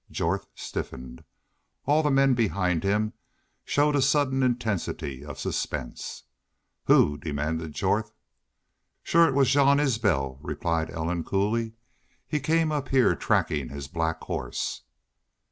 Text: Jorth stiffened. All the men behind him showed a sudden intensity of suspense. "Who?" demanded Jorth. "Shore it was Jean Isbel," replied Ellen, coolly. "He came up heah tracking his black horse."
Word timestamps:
Jorth 0.09 0.47
stiffened. 0.55 1.23
All 1.85 2.01
the 2.01 2.09
men 2.09 2.33
behind 2.33 2.83
him 2.83 3.13
showed 3.63 3.95
a 3.95 4.01
sudden 4.01 4.41
intensity 4.41 5.23
of 5.23 5.37
suspense. 5.37 6.23
"Who?" 6.85 7.19
demanded 7.19 7.73
Jorth. 7.75 8.11
"Shore 9.03 9.27
it 9.27 9.35
was 9.35 9.51
Jean 9.51 9.79
Isbel," 9.79 10.39
replied 10.41 10.89
Ellen, 10.89 11.23
coolly. 11.23 11.73
"He 12.27 12.39
came 12.39 12.71
up 12.71 12.89
heah 12.89 13.15
tracking 13.15 13.69
his 13.69 13.87
black 13.87 14.19
horse." 14.23 14.81